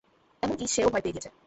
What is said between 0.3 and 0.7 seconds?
এমনকি